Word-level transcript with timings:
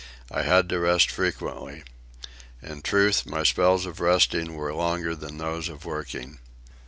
I 0.31 0.41
had 0.41 0.67
to 0.69 0.79
rest 0.79 1.11
frequently. 1.11 1.83
In 2.63 2.81
truth, 2.81 3.27
my 3.27 3.43
spells 3.43 3.85
of 3.85 3.99
resting 3.99 4.55
were 4.55 4.73
longer 4.73 5.15
than 5.15 5.37
those 5.37 5.69
of 5.69 5.85
working. 5.85 6.39